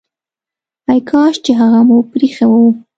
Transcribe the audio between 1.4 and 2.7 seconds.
چي هغه مو پريښی وو!